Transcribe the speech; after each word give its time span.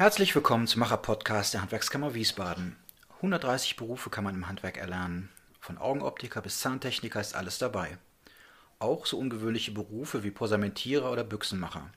Herzlich 0.00 0.34
willkommen 0.34 0.66
zum 0.66 0.80
Macher-Podcast 0.80 1.52
der 1.52 1.60
Handwerkskammer 1.60 2.14
Wiesbaden. 2.14 2.74
130 3.16 3.76
Berufe 3.76 4.08
kann 4.08 4.24
man 4.24 4.34
im 4.34 4.48
Handwerk 4.48 4.78
erlernen. 4.78 5.28
Von 5.60 5.76
Augenoptiker 5.76 6.40
bis 6.40 6.58
Zahntechniker 6.60 7.20
ist 7.20 7.34
alles 7.34 7.58
dabei. 7.58 7.98
Auch 8.78 9.04
so 9.04 9.18
ungewöhnliche 9.18 9.72
Berufe 9.72 10.24
wie 10.24 10.30
Posamentierer 10.30 11.12
oder 11.12 11.22
Büchsenmacher. 11.22 11.90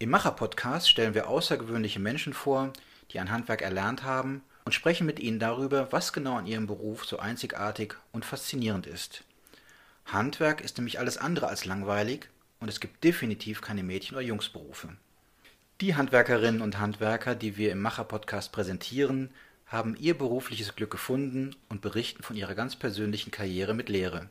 Im 0.00 0.10
Macher-Podcast 0.10 0.90
stellen 0.90 1.14
wir 1.14 1.28
außergewöhnliche 1.28 2.00
Menschen 2.00 2.32
vor, 2.32 2.72
die 3.12 3.20
ein 3.20 3.30
Handwerk 3.30 3.62
erlernt 3.62 4.02
haben 4.02 4.42
und 4.64 4.72
sprechen 4.72 5.06
mit 5.06 5.20
ihnen 5.20 5.38
darüber, 5.38 5.92
was 5.92 6.12
genau 6.12 6.38
an 6.38 6.46
ihrem 6.46 6.66
Beruf 6.66 7.04
so 7.04 7.20
einzigartig 7.20 7.94
und 8.10 8.24
faszinierend 8.24 8.88
ist. 8.88 9.22
Handwerk 10.06 10.60
ist 10.60 10.76
nämlich 10.76 10.98
alles 10.98 11.18
andere 11.18 11.46
als 11.46 11.66
langweilig 11.66 12.28
und 12.58 12.68
es 12.68 12.80
gibt 12.80 13.04
definitiv 13.04 13.60
keine 13.60 13.84
Mädchen- 13.84 14.16
oder 14.16 14.26
Jungsberufe. 14.26 14.88
Die 15.80 15.94
Handwerkerinnen 15.94 16.60
und 16.60 16.78
Handwerker, 16.78 17.34
die 17.34 17.56
wir 17.56 17.72
im 17.72 17.80
Macher-Podcast 17.80 18.52
präsentieren, 18.52 19.30
haben 19.64 19.96
ihr 19.96 20.12
berufliches 20.18 20.76
Glück 20.76 20.90
gefunden 20.90 21.56
und 21.70 21.80
berichten 21.80 22.22
von 22.22 22.36
ihrer 22.36 22.54
ganz 22.54 22.76
persönlichen 22.76 23.30
Karriere 23.30 23.72
mit 23.72 23.88
Lehre. 23.88 24.28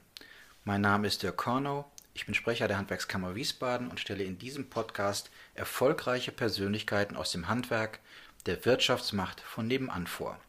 Mein 0.63 0.81
Name 0.81 1.07
ist 1.07 1.23
Dirk 1.23 1.37
Kornow, 1.37 1.85
ich 2.13 2.27
bin 2.27 2.35
Sprecher 2.35 2.67
der 2.67 2.77
Handwerkskammer 2.77 3.33
Wiesbaden 3.33 3.87
und 3.87 3.99
stelle 3.99 4.25
in 4.25 4.37
diesem 4.37 4.69
Podcast 4.69 5.31
erfolgreiche 5.55 6.31
Persönlichkeiten 6.31 7.17
aus 7.17 7.31
dem 7.31 7.47
Handwerk, 7.47 7.97
der 8.45 8.63
Wirtschaftsmacht 8.63 9.41
von 9.41 9.65
nebenan 9.65 10.05
vor. 10.05 10.39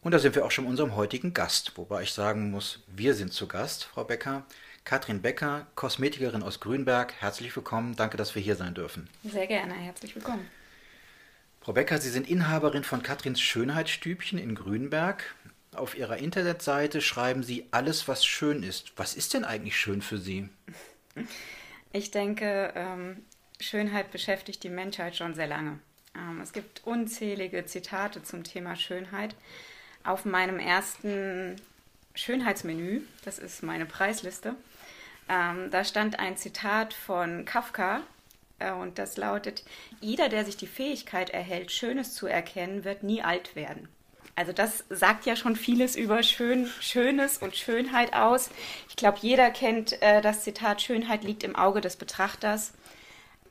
Und 0.00 0.12
da 0.12 0.18
sind 0.18 0.34
wir 0.34 0.46
auch 0.46 0.50
schon 0.50 0.64
unserem 0.64 0.96
heutigen 0.96 1.34
Gast, 1.34 1.72
wobei 1.76 2.04
ich 2.04 2.14
sagen 2.14 2.50
muss, 2.50 2.84
wir 2.86 3.12
sind 3.12 3.34
zu 3.34 3.48
Gast, 3.48 3.84
Frau 3.84 4.04
Becker. 4.04 4.46
Katrin 4.88 5.20
Becker, 5.20 5.66
Kosmetikerin 5.74 6.42
aus 6.42 6.60
Grünberg. 6.60 7.12
Herzlich 7.20 7.54
willkommen. 7.54 7.94
Danke, 7.94 8.16
dass 8.16 8.34
wir 8.34 8.40
hier 8.40 8.56
sein 8.56 8.72
dürfen. 8.72 9.06
Sehr 9.22 9.46
gerne. 9.46 9.74
Herzlich 9.74 10.14
willkommen. 10.14 10.50
Frau 11.60 11.74
Becker, 11.74 11.98
Sie 11.98 12.08
sind 12.08 12.26
Inhaberin 12.26 12.84
von 12.84 13.02
Katrins 13.02 13.38
Schönheitsstübchen 13.38 14.38
in 14.38 14.54
Grünberg. 14.54 15.34
Auf 15.74 15.94
Ihrer 15.94 16.16
Internetseite 16.16 17.02
schreiben 17.02 17.42
Sie 17.42 17.66
alles, 17.70 18.08
was 18.08 18.24
schön 18.24 18.62
ist. 18.62 18.94
Was 18.96 19.14
ist 19.14 19.34
denn 19.34 19.44
eigentlich 19.44 19.78
schön 19.78 20.00
für 20.00 20.16
Sie? 20.16 20.48
Ich 21.92 22.10
denke, 22.10 22.72
ähm, 22.74 23.26
Schönheit 23.60 24.10
beschäftigt 24.10 24.62
die 24.62 24.70
Menschheit 24.70 25.14
schon 25.16 25.34
sehr 25.34 25.48
lange. 25.48 25.80
Ähm, 26.16 26.40
es 26.40 26.54
gibt 26.54 26.86
unzählige 26.86 27.66
Zitate 27.66 28.22
zum 28.22 28.42
Thema 28.42 28.74
Schönheit. 28.74 29.34
Auf 30.02 30.24
meinem 30.24 30.58
ersten 30.58 31.56
Schönheitsmenü, 32.14 33.02
das 33.26 33.38
ist 33.38 33.62
meine 33.62 33.84
Preisliste, 33.84 34.56
ähm, 35.28 35.70
da 35.70 35.84
stand 35.84 36.18
ein 36.18 36.36
Zitat 36.36 36.94
von 36.94 37.44
Kafka 37.44 38.02
äh, 38.58 38.72
und 38.72 38.98
das 38.98 39.16
lautet, 39.16 39.64
jeder, 40.00 40.28
der 40.28 40.44
sich 40.44 40.56
die 40.56 40.66
Fähigkeit 40.66 41.30
erhält, 41.30 41.70
Schönes 41.70 42.14
zu 42.14 42.26
erkennen, 42.26 42.84
wird 42.84 43.02
nie 43.02 43.22
alt 43.22 43.56
werden. 43.56 43.88
Also 44.36 44.52
das 44.52 44.84
sagt 44.88 45.26
ja 45.26 45.34
schon 45.34 45.56
vieles 45.56 45.96
über 45.96 46.22
Schön, 46.22 46.70
Schönes 46.80 47.38
und 47.38 47.56
Schönheit 47.56 48.12
aus. 48.12 48.50
Ich 48.88 48.94
glaube, 48.94 49.18
jeder 49.20 49.50
kennt 49.50 50.00
äh, 50.00 50.22
das 50.22 50.44
Zitat, 50.44 50.80
Schönheit 50.80 51.24
liegt 51.24 51.42
im 51.42 51.56
Auge 51.56 51.80
des 51.80 51.96
Betrachters. 51.96 52.72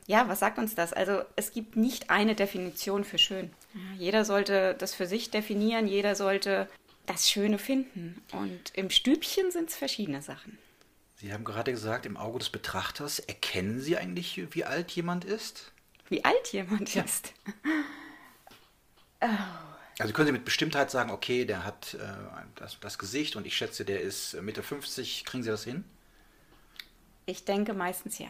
Ja, 0.06 0.30
was 0.30 0.40
sagt 0.40 0.58
uns 0.58 0.76
das? 0.76 0.94
Also 0.94 1.24
es 1.36 1.52
gibt 1.52 1.76
nicht 1.76 2.10
eine 2.10 2.36
Definition 2.36 3.04
für 3.04 3.18
schön. 3.18 3.52
Jeder 3.98 4.24
sollte 4.24 4.76
das 4.80 4.96
für 4.96 5.06
sich 5.06 5.30
definieren, 5.30 5.88
jeder 5.88 6.16
sollte 6.16 6.70
das 7.06 7.30
Schöne 7.30 7.60
finden. 7.60 8.22
Und 8.32 8.72
im 8.74 8.90
Stübchen 8.90 9.52
sind 9.52 9.70
es 9.70 9.76
verschiedene 9.76 10.22
Sachen. 10.22 10.58
Sie 11.18 11.34
haben 11.34 11.44
gerade 11.44 11.72
gesagt, 11.72 12.06
im 12.06 12.16
Auge 12.16 12.38
des 12.38 12.50
Betrachters 12.50 13.18
erkennen 13.18 13.82
Sie 13.82 13.98
eigentlich, 13.98 14.40
wie 14.54 14.64
alt 14.64 14.92
jemand 14.92 15.26
ist? 15.26 15.72
Wie 16.10 16.24
alt 16.24 16.54
jemand 16.54 16.94
ja. 16.94 17.04
ist? 17.04 17.34
oh. 19.22 19.28
Also 19.98 20.14
können 20.14 20.28
Sie 20.28 20.32
mit 20.32 20.46
Bestimmtheit 20.46 20.92
sagen, 20.92 21.10
okay, 21.10 21.46
der 21.46 21.66
hat 21.66 21.96
äh, 21.96 22.08
das, 22.54 22.80
das, 22.80 23.00
Gesicht 23.00 23.36
und 23.36 23.48
ich 23.48 23.58
schätze, 23.58 23.84
der 23.84 24.02
ist 24.02 24.40
Mitte 24.44 24.62
50. 24.62 25.26
Kriegen 25.26 25.42
Sie 25.42 25.50
das 25.50 25.64
hin? 25.64 25.84
Ich 27.26 27.46
denke 27.46 27.74
meistens 27.74 28.20
ja. 28.20 28.28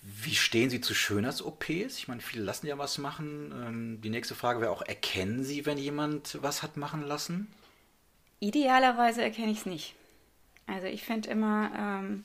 Wie 0.00 0.34
stehen 0.34 0.70
Sie 0.70 0.80
zu 0.80 0.94
Schönheits-OPs? 0.94 1.98
Ich 1.98 2.08
meine, 2.08 2.22
viele 2.22 2.42
lassen 2.42 2.66
ja 2.66 2.78
was 2.78 2.96
machen. 2.96 3.52
Ähm, 3.52 4.00
die 4.00 4.08
nächste 4.08 4.34
Frage 4.34 4.62
wäre 4.62 4.70
auch, 4.70 4.80
erkennen 4.80 5.44
Sie, 5.44 5.66
wenn 5.66 5.76
jemand 5.76 6.38
was 6.40 6.62
hat 6.62 6.78
machen 6.78 7.02
lassen? 7.02 7.52
Idealerweise 8.40 9.22
erkenne 9.22 9.52
ich 9.52 9.58
es 9.58 9.66
nicht. 9.66 9.94
Also 10.66 10.86
ich 10.86 11.04
finde 11.04 11.30
immer, 11.30 11.70
ähm, 11.76 12.24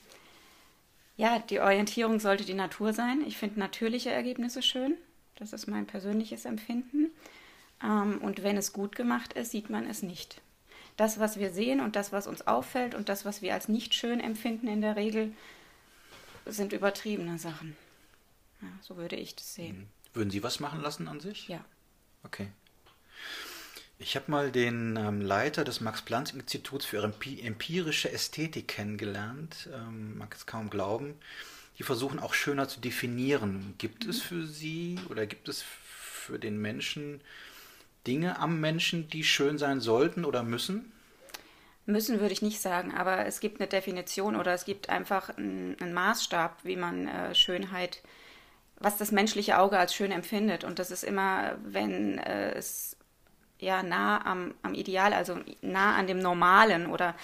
ja, 1.17 1.39
die 1.39 1.59
Orientierung 1.59 2.19
sollte 2.19 2.45
die 2.45 2.53
Natur 2.53 2.93
sein. 2.93 3.23
Ich 3.27 3.37
finde 3.37 3.59
natürliche 3.59 4.09
Ergebnisse 4.09 4.61
schön. 4.61 4.95
Das 5.35 5.53
ist 5.53 5.67
mein 5.67 5.85
persönliches 5.85 6.45
Empfinden. 6.45 7.11
Ähm, 7.83 8.19
und 8.19 8.43
wenn 8.43 8.57
es 8.57 8.73
gut 8.73 8.95
gemacht 8.95 9.33
ist, 9.33 9.51
sieht 9.51 9.69
man 9.69 9.87
es 9.87 10.03
nicht. 10.03 10.41
Das, 10.97 11.19
was 11.19 11.39
wir 11.39 11.51
sehen 11.51 11.79
und 11.79 11.95
das, 11.95 12.11
was 12.11 12.27
uns 12.27 12.47
auffällt 12.47 12.95
und 12.95 13.09
das, 13.09 13.25
was 13.25 13.41
wir 13.41 13.53
als 13.53 13.67
nicht 13.67 13.93
schön 13.93 14.19
empfinden 14.19 14.67
in 14.67 14.81
der 14.81 14.95
Regel, 14.95 15.33
sind 16.45 16.73
übertriebene 16.73 17.37
Sachen. 17.37 17.75
Ja, 18.61 18.67
so 18.81 18.97
würde 18.97 19.15
ich 19.15 19.35
das 19.35 19.53
sehen. 19.55 19.77
Mhm. 19.79 19.87
Würden 20.13 20.29
Sie 20.31 20.43
was 20.43 20.59
machen 20.59 20.81
lassen 20.81 21.07
an 21.07 21.19
sich? 21.19 21.47
Ja. 21.47 21.63
Okay. 22.23 22.47
Ich 24.01 24.15
habe 24.15 24.31
mal 24.31 24.51
den 24.51 24.97
ähm, 24.97 25.21
Leiter 25.21 25.63
des 25.63 25.79
Max-Planck-Instituts 25.79 26.85
für 26.87 27.03
empirische 27.03 28.11
Ästhetik 28.11 28.67
kennengelernt. 28.67 29.69
Ähm, 29.71 30.17
mag 30.17 30.33
es 30.33 30.47
kaum 30.47 30.71
glauben. 30.71 31.13
Die 31.77 31.83
versuchen 31.83 32.17
auch 32.17 32.33
schöner 32.33 32.67
zu 32.67 32.79
definieren. 32.79 33.75
Gibt 33.77 34.05
es 34.05 34.19
für 34.19 34.47
Sie 34.47 34.99
oder 35.09 35.27
gibt 35.27 35.47
es 35.49 35.61
für 35.61 36.39
den 36.39 36.59
Menschen 36.59 37.21
Dinge 38.07 38.39
am 38.39 38.59
Menschen, 38.59 39.07
die 39.07 39.23
schön 39.23 39.59
sein 39.59 39.81
sollten 39.81 40.25
oder 40.25 40.41
müssen? 40.41 40.91
Müssen 41.85 42.19
würde 42.19 42.33
ich 42.33 42.41
nicht 42.41 42.59
sagen, 42.59 42.95
aber 42.95 43.27
es 43.27 43.39
gibt 43.39 43.61
eine 43.61 43.69
Definition 43.69 44.35
oder 44.35 44.53
es 44.53 44.65
gibt 44.65 44.89
einfach 44.89 45.37
einen, 45.37 45.77
einen 45.79 45.93
Maßstab, 45.93 46.57
wie 46.63 46.75
man 46.75 47.07
äh, 47.07 47.35
Schönheit, 47.35 48.01
was 48.79 48.97
das 48.97 49.11
menschliche 49.11 49.59
Auge 49.59 49.77
als 49.77 49.93
schön 49.93 50.11
empfindet. 50.11 50.63
Und 50.63 50.79
das 50.79 50.89
ist 50.89 51.03
immer, 51.03 51.55
wenn 51.63 52.17
äh, 52.17 52.53
es 52.53 52.97
ja 53.61 53.83
nah 53.83 54.25
am, 54.25 54.53
am 54.63 54.73
Ideal, 54.73 55.13
also 55.13 55.39
nah 55.61 55.95
an 55.95 56.07
dem 56.07 56.19
Normalen 56.19 56.87
oder 56.87 57.15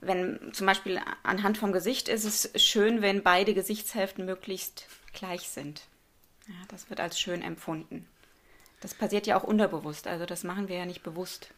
wenn 0.00 0.52
zum 0.52 0.66
Beispiel 0.66 1.00
anhand 1.22 1.58
vom 1.58 1.72
Gesicht 1.72 2.08
ist 2.08 2.24
es 2.24 2.62
schön, 2.62 3.02
wenn 3.02 3.22
beide 3.22 3.54
Gesichtshälften 3.54 4.24
möglichst 4.24 4.86
gleich 5.14 5.48
sind. 5.48 5.82
Ja, 6.46 6.54
das 6.68 6.90
wird 6.90 7.00
als 7.00 7.18
schön 7.18 7.42
empfunden. 7.42 8.06
Das 8.80 8.94
passiert 8.94 9.26
ja 9.26 9.36
auch 9.36 9.42
unterbewusst, 9.42 10.06
also 10.06 10.26
das 10.26 10.44
machen 10.44 10.68
wir 10.68 10.76
ja 10.76 10.86
nicht 10.86 11.02
bewusst. 11.02 11.48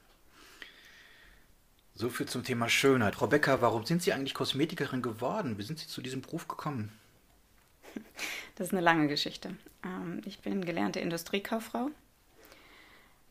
So 1.94 2.08
viel 2.08 2.26
zum 2.26 2.44
Thema 2.44 2.68
Schönheit. 2.68 3.18
Becker, 3.28 3.60
warum 3.60 3.84
sind 3.84 4.02
Sie 4.02 4.12
eigentlich 4.12 4.32
Kosmetikerin 4.32 5.02
geworden? 5.02 5.58
Wie 5.58 5.64
sind 5.64 5.80
Sie 5.80 5.88
zu 5.88 6.00
diesem 6.00 6.22
Beruf 6.22 6.48
gekommen? 6.48 6.92
Das 8.54 8.68
ist 8.68 8.72
eine 8.72 8.82
lange 8.82 9.06
Geschichte. 9.06 9.54
Ähm, 9.84 10.20
ich 10.24 10.40
bin 10.40 10.64
gelernte 10.64 10.98
Industriekauffrau 10.98 11.92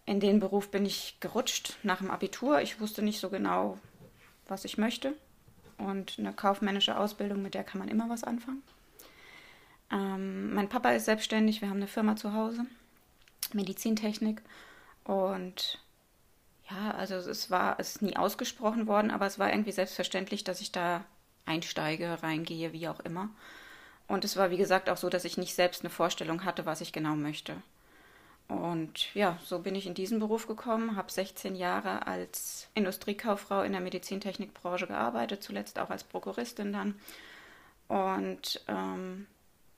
in 0.08 0.22
den 0.22 0.40
Beruf 0.40 0.72
bin 0.72 0.86
ich 0.86 1.18
gerutscht 1.20 1.78
nach 1.84 1.98
dem 1.98 2.10
Abitur. 2.10 2.62
Ich 2.62 2.80
wusste 2.80 3.04
nicht 3.04 3.20
so 3.20 3.30
genau, 3.30 3.78
was 4.48 4.64
ich 4.64 4.78
möchte. 4.78 5.14
Und 5.78 6.16
eine 6.18 6.32
kaufmännische 6.34 6.98
Ausbildung, 6.98 7.42
mit 7.42 7.54
der 7.54 7.66
kann 7.66 7.78
man 7.78 7.90
immer 7.90 8.10
was 8.10 8.24
anfangen. 8.24 8.64
Ähm, 9.92 10.54
mein 10.54 10.70
Papa 10.70 10.92
ist 10.92 11.06
selbstständig, 11.06 11.62
wir 11.62 11.70
haben 11.70 11.78
eine 11.78 11.88
Firma 11.88 12.16
zu 12.16 12.34
Hause, 12.34 12.66
Medizintechnik. 13.54 14.42
Und 15.04 15.80
ja, 16.72 16.92
also 16.92 17.16
es 17.16 17.52
war, 17.52 17.78
es 17.78 17.98
ist 17.98 18.02
nie 18.02 18.16
ausgesprochen 18.16 18.88
worden, 18.88 19.12
aber 19.12 19.26
es 19.26 19.40
war 19.40 19.52
irgendwie 19.52 19.74
selbstverständlich, 19.74 20.46
dass 20.46 20.62
ich 20.62 20.72
da 20.72 21.04
einsteige, 21.46 22.24
reingehe, 22.24 22.72
wie 22.72 22.88
auch 22.88 23.02
immer. 23.02 23.30
Und 24.08 24.24
es 24.24 24.38
war, 24.38 24.52
wie 24.52 24.58
gesagt, 24.58 24.90
auch 24.90 24.98
so, 24.98 25.10
dass 25.10 25.26
ich 25.26 25.38
nicht 25.38 25.54
selbst 25.54 25.82
eine 25.82 25.90
Vorstellung 25.90 26.46
hatte, 26.46 26.66
was 26.66 26.80
ich 26.80 26.94
genau 26.94 27.18
möchte. 27.18 27.58
Und 28.48 29.14
ja, 29.14 29.38
so 29.44 29.60
bin 29.60 29.76
ich 29.76 29.88
in 29.88 29.94
diesen 29.94 30.20
Beruf 30.20 30.48
gekommen, 30.48 30.96
habe 30.96 31.12
16 31.12 31.56
Jahre 31.56 32.08
als 32.08 32.70
Industriekauffrau 32.76 33.62
in 33.64 33.74
der 33.74 33.82
Medizintechnikbranche 33.82 34.88
gearbeitet, 34.88 35.44
zuletzt 35.44 35.80
auch 35.80 35.90
als 35.90 36.06
Prokuristin 36.06 36.72
dann. 36.72 36.96
Und 37.90 38.62
ähm, 38.68 39.28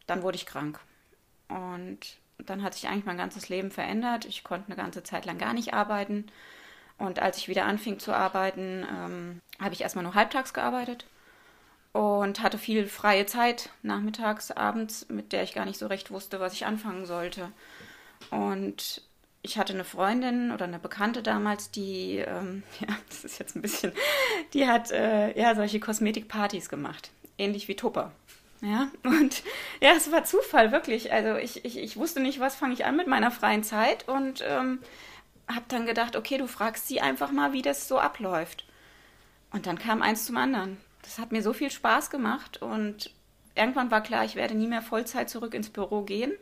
dann 0.05 0.21
wurde 0.21 0.35
ich 0.35 0.45
krank. 0.45 0.79
Und 1.47 1.99
dann 2.37 2.61
hat 2.61 2.75
sich 2.75 2.87
eigentlich 2.87 3.05
mein 3.05 3.17
ganzes 3.17 3.49
Leben 3.49 3.71
verändert. 3.71 4.25
Ich 4.25 4.43
konnte 4.43 4.67
eine 4.67 4.75
ganze 4.75 5.03
Zeit 5.03 5.25
lang 5.25 5.39
gar 5.39 5.53
nicht 5.53 5.73
arbeiten. 5.73 6.27
Und 6.99 7.19
als 7.19 7.37
ich 7.37 7.47
wieder 7.47 7.65
anfing 7.65 7.97
zu 7.97 8.13
arbeiten, 8.13 8.85
ähm, 8.87 9.41
habe 9.59 9.73
ich 9.73 9.81
erstmal 9.81 10.03
nur 10.03 10.15
halbtags 10.15 10.53
gearbeitet 10.53 11.05
und 11.91 12.41
hatte 12.41 12.57
viel 12.57 12.87
freie 12.87 13.25
Zeit 13.25 13.69
nachmittags, 13.81 14.51
abends, 14.51 15.07
mit 15.09 15.31
der 15.31 15.43
ich 15.43 15.53
gar 15.53 15.65
nicht 15.65 15.79
so 15.79 15.87
recht 15.87 16.11
wusste, 16.11 16.39
was 16.39 16.53
ich 16.53 16.65
anfangen 16.65 17.05
sollte. 17.05 17.51
Und 18.29 19.01
ich 19.41 19.57
hatte 19.57 19.73
eine 19.73 19.83
Freundin 19.83 20.51
oder 20.51 20.65
eine 20.65 20.79
Bekannte 20.79 21.23
damals, 21.23 21.71
die, 21.71 22.17
ähm, 22.17 22.63
ja, 22.79 22.87
das 23.09 23.23
ist 23.23 23.39
jetzt 23.39 23.55
ein 23.55 23.61
bisschen, 23.61 23.91
die 24.53 24.67
hat 24.67 24.91
äh, 24.91 25.37
ja 25.39 25.55
solche 25.55 25.79
Kosmetikpartys 25.79 26.69
gemacht, 26.69 27.11
ähnlich 27.37 27.67
wie 27.67 27.75
Tupper. 27.75 28.11
Ja, 28.61 28.89
und 29.03 29.43
ja, 29.79 29.91
es 29.95 30.11
war 30.11 30.25
Zufall, 30.25 30.73
wirklich. 30.73 31.13
Also 31.13 31.37
ich, 31.37 31.63
ich, 31.63 31.77
ich 31.77 31.95
wusste 31.95 32.19
nicht, 32.19 32.41
was 32.41 32.55
fange 32.55 32.73
ich 32.73 32.85
an 32.85 32.97
mit 32.97 33.07
meiner 33.07 33.31
freien 33.31 33.63
Zeit 33.63 34.07
und 34.09 34.43
ähm, 34.45 34.79
habe 35.47 35.65
dann 35.69 35.85
gedacht, 35.85 36.17
okay, 36.17 36.37
du 36.37 36.45
fragst 36.45 36.87
sie 36.87 36.99
einfach 36.99 37.31
mal, 37.31 37.53
wie 37.53 37.61
das 37.61 37.87
so 37.87 37.99
abläuft. 37.99 38.65
Und 39.51 39.65
dann 39.65 39.79
kam 39.79 40.01
eins 40.01 40.25
zum 40.25 40.35
anderen. 40.35 40.77
Das 41.01 41.19
hat 41.19 41.31
mir 41.31 41.41
so 41.41 41.53
viel 41.53 41.71
Spaß 41.71 42.09
gemacht 42.09 42.61
und 42.61 43.11
irgendwann 43.55 43.91
war 43.91 44.03
klar, 44.03 44.25
ich 44.25 44.35
werde 44.35 44.55
nie 44.55 44.67
mehr 44.67 44.81
Vollzeit 44.81 45.29
zurück 45.29 45.53
ins 45.53 45.69
Büro 45.69 46.01
gehen. 46.01 46.33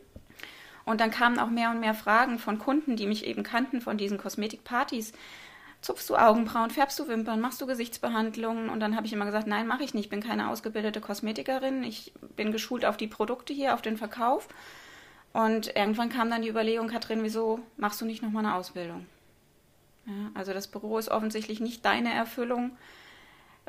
Und 0.88 1.00
dann 1.00 1.10
kamen 1.10 1.38
auch 1.38 1.50
mehr 1.50 1.70
und 1.70 1.80
mehr 1.80 1.94
Fragen 1.94 2.38
von 2.38 2.58
Kunden, 2.58 2.96
die 2.96 3.06
mich 3.06 3.26
eben 3.26 3.42
kannten 3.42 3.80
von 3.80 3.98
diesen 3.98 4.16
Kosmetikpartys. 4.16 5.12
Zupfst 5.80 6.08
du 6.08 6.16
Augenbrauen, 6.16 6.70
färbst 6.70 6.98
du 6.98 7.06
Wimpern, 7.06 7.40
machst 7.40 7.60
du 7.60 7.66
Gesichtsbehandlungen? 7.66 8.68
Und 8.68 8.80
dann 8.80 8.96
habe 8.96 9.06
ich 9.06 9.12
immer 9.12 9.26
gesagt, 9.26 9.46
nein, 9.46 9.66
mache 9.66 9.84
ich 9.84 9.94
nicht. 9.94 10.06
Ich 10.06 10.10
bin 10.10 10.22
keine 10.22 10.48
ausgebildete 10.48 11.00
Kosmetikerin. 11.00 11.84
Ich 11.84 12.12
bin 12.36 12.52
geschult 12.52 12.84
auf 12.84 12.96
die 12.96 13.06
Produkte 13.06 13.52
hier, 13.52 13.74
auf 13.74 13.82
den 13.82 13.98
Verkauf. 13.98 14.48
Und 15.32 15.76
irgendwann 15.76 16.08
kam 16.08 16.30
dann 16.30 16.42
die 16.42 16.48
Überlegung, 16.48 16.88
Katrin, 16.88 17.22
wieso 17.22 17.60
machst 17.76 18.00
du 18.00 18.06
nicht 18.06 18.22
nochmal 18.22 18.44
eine 18.44 18.54
Ausbildung? 18.54 19.06
Ja, 20.06 20.30
also 20.34 20.54
das 20.54 20.68
Büro 20.68 20.98
ist 20.98 21.10
offensichtlich 21.10 21.60
nicht 21.60 21.84
deine 21.84 22.14
Erfüllung. 22.14 22.76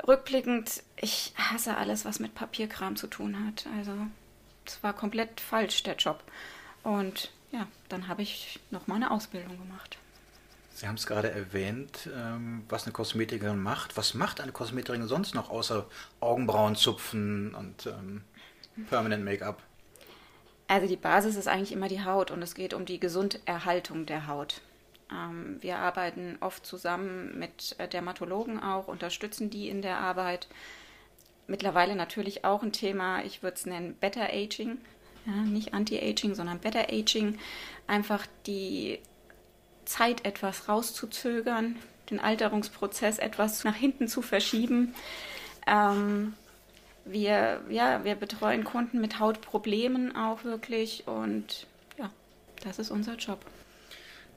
Rückblickend, 0.08 0.82
ich 0.96 1.34
hasse 1.36 1.76
alles, 1.76 2.06
was 2.06 2.18
mit 2.18 2.34
Papierkram 2.34 2.96
zu 2.96 3.06
tun 3.06 3.46
hat. 3.46 3.66
Also 3.76 3.92
es 4.64 4.82
war 4.82 4.94
komplett 4.94 5.40
falsch, 5.40 5.82
der 5.82 5.96
Job. 5.96 6.24
Und 6.82 7.30
ja, 7.52 7.66
dann 7.88 8.08
habe 8.08 8.22
ich 8.22 8.60
nochmal 8.70 8.96
eine 8.96 9.10
Ausbildung 9.10 9.58
gemacht. 9.58 9.98
Sie 10.74 10.88
haben 10.88 10.94
es 10.94 11.06
gerade 11.06 11.30
erwähnt, 11.30 12.08
ähm, 12.16 12.64
was 12.68 12.84
eine 12.84 12.92
Kosmetikerin 12.92 13.60
macht. 13.60 13.96
Was 13.96 14.14
macht 14.14 14.40
eine 14.40 14.52
Kosmetikerin 14.52 15.06
sonst 15.06 15.34
noch 15.34 15.50
außer 15.50 15.86
Augenbrauen 16.20 16.74
zupfen 16.74 17.54
und 17.54 17.86
ähm, 17.86 18.22
Permanent 18.88 19.24
Make-up? 19.24 19.62
Also 20.68 20.86
die 20.86 20.96
Basis 20.96 21.36
ist 21.36 21.48
eigentlich 21.48 21.72
immer 21.72 21.88
die 21.88 22.04
Haut 22.04 22.30
und 22.30 22.40
es 22.42 22.54
geht 22.54 22.74
um 22.74 22.86
die 22.86 23.00
Gesunderhaltung 23.00 24.06
der 24.06 24.28
Haut. 24.28 24.62
Ähm, 25.12 25.58
wir 25.60 25.78
arbeiten 25.78 26.38
oft 26.40 26.64
zusammen 26.64 27.38
mit 27.38 27.74
äh, 27.78 27.88
Dermatologen 27.88 28.62
auch, 28.62 28.88
unterstützen 28.88 29.50
die 29.50 29.68
in 29.68 29.82
der 29.82 29.98
Arbeit. 29.98 30.48
Mittlerweile 31.46 31.96
natürlich 31.96 32.44
auch 32.44 32.62
ein 32.62 32.72
Thema, 32.72 33.24
ich 33.24 33.42
würde 33.42 33.56
es 33.56 33.66
nennen 33.66 33.96
Better 33.96 34.32
Aging. 34.32 34.78
Ja, 35.26 35.32
nicht 35.32 35.74
Anti-Aging, 35.74 36.34
sondern 36.34 36.58
Better 36.58 36.88
Aging. 36.90 37.38
Einfach 37.86 38.26
die 38.46 38.98
Zeit 39.84 40.24
etwas 40.24 40.68
rauszuzögern, 40.68 41.76
den 42.10 42.20
Alterungsprozess 42.20 43.18
etwas 43.18 43.64
nach 43.64 43.74
hinten 43.74 44.08
zu 44.08 44.22
verschieben. 44.22 44.94
Ähm, 45.66 46.34
wir, 47.04 47.60
ja, 47.68 48.04
wir 48.04 48.14
betreuen 48.14 48.64
Kunden 48.64 49.00
mit 49.00 49.18
Hautproblemen 49.18 50.14
auch 50.16 50.44
wirklich 50.44 51.06
und 51.06 51.66
ja, 51.98 52.10
das 52.62 52.78
ist 52.78 52.90
unser 52.90 53.16
Job. 53.16 53.40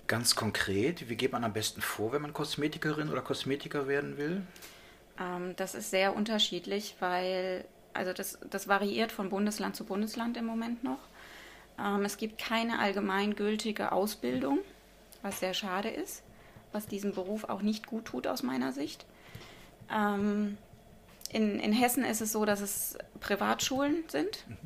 Ganz 0.08 0.36
konkret, 0.36 1.10
wie 1.10 1.16
geht 1.16 1.32
man 1.32 1.44
am 1.44 1.54
besten 1.54 1.82
vor, 1.82 2.12
wenn 2.12 2.22
man 2.22 2.34
Kosmetikerin 2.34 3.10
oder 3.10 3.22
Kosmetiker 3.22 3.88
werden 3.88 4.18
will? 4.18 4.42
Ähm, 5.20 5.56
das 5.56 5.76
ist 5.76 5.92
sehr 5.92 6.16
unterschiedlich, 6.16 6.96
weil, 7.00 7.66
also 7.94 8.14
das, 8.14 8.40
das 8.50 8.68
variiert 8.68 9.12
von 9.12 9.30
Bundesland 9.30 9.76
zu 9.76 9.86
Bundesland 9.86 10.38
im 10.38 10.46
Moment 10.46 10.84
noch. 10.84 11.00
Ähm, 11.80 12.06
es 12.06 12.18
gibt 12.18 12.38
keine 12.40 12.80
allgemeingültige 12.80 13.92
Ausbildung, 13.92 14.60
was 15.22 15.40
sehr 15.40 15.54
schade 15.54 15.90
ist, 15.90 16.24
was 16.72 16.88
diesem 16.88 17.14
Beruf 17.14 17.46
auch 17.46 17.62
nicht 17.62 17.88
gut 17.88 18.06
tut 18.06 18.28
aus 18.28 18.44
meiner 18.44 18.72
Sicht. 18.72 19.06
Ähm, 19.92 20.58
in, 21.30 21.60
in 21.60 21.74
Hessen 21.74 22.04
ist 22.04 22.22
es 22.22 22.32
so, 22.32 22.46
dass 22.46 22.62
es 22.62 22.98
Privatschulen 23.20 24.04
sind. 24.08 24.48
Mhm. 24.48 24.58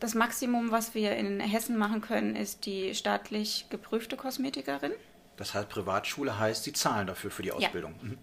Das 0.00 0.14
Maximum, 0.14 0.70
was 0.70 0.94
wir 0.94 1.16
in 1.16 1.40
Hessen 1.40 1.76
machen 1.76 2.00
können, 2.00 2.36
ist 2.36 2.66
die 2.66 2.94
staatlich 2.94 3.66
geprüfte 3.68 4.16
Kosmetikerin. 4.16 4.92
Das 5.36 5.54
heißt, 5.54 5.68
Privatschule 5.68 6.38
heißt, 6.38 6.64
Sie 6.64 6.72
zahlen 6.72 7.06
dafür 7.06 7.30
für 7.30 7.42
die 7.42 7.52
Ausbildung. 7.52 7.94
Ja. 7.98 8.08
Mhm. 8.08 8.18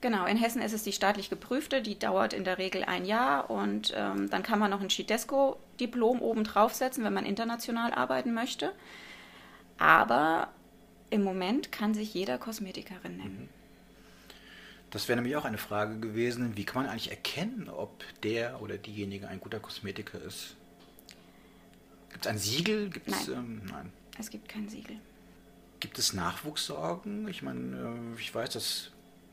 Genau, 0.00 0.26
in 0.26 0.36
Hessen 0.36 0.62
ist 0.62 0.72
es 0.72 0.84
die 0.84 0.92
staatlich 0.92 1.28
geprüfte, 1.28 1.82
die 1.82 1.98
dauert 1.98 2.32
in 2.32 2.44
der 2.44 2.58
Regel 2.58 2.84
ein 2.84 3.04
Jahr 3.04 3.50
und 3.50 3.92
ähm, 3.96 4.30
dann 4.30 4.44
kann 4.44 4.60
man 4.60 4.70
noch 4.70 4.80
ein 4.80 4.90
Schidesco-Diplom 4.90 6.20
oben 6.22 6.44
draufsetzen, 6.44 7.02
wenn 7.02 7.12
man 7.12 7.26
international 7.26 7.92
arbeiten 7.92 8.32
möchte. 8.32 8.72
Aber 9.76 10.48
im 11.10 11.24
Moment 11.24 11.72
kann 11.72 11.94
sich 11.94 12.14
jeder 12.14 12.38
Kosmetikerin 12.38 13.16
nennen. 13.16 13.42
Mhm. 13.42 13.48
Das 14.90 15.08
wäre 15.08 15.16
nämlich 15.16 15.36
auch 15.36 15.44
eine 15.44 15.58
Frage 15.58 15.98
gewesen, 15.98 16.56
wie 16.56 16.64
kann 16.64 16.82
man 16.82 16.90
eigentlich 16.90 17.10
erkennen, 17.10 17.68
ob 17.68 18.04
der 18.22 18.62
oder 18.62 18.78
diejenige 18.78 19.28
ein 19.28 19.40
guter 19.40 19.60
Kosmetiker 19.60 20.22
ist? 20.22 20.56
Gibt 22.10 22.24
es 22.24 22.30
ein 22.30 22.38
Siegel? 22.38 22.88
Gibt's, 22.88 23.26
nein. 23.26 23.36
Ähm, 23.36 23.62
nein. 23.70 23.92
Es 24.18 24.30
gibt 24.30 24.48
kein 24.48 24.68
Siegel. 24.68 24.96
Gibt 25.80 25.98
es 25.98 26.14
Nachwuchssorgen? 26.14 27.28
Ich 27.28 27.42
meine, 27.42 28.12
äh, 28.16 28.20
ich 28.20 28.34
weiß, 28.34 28.50
dass 28.50 28.90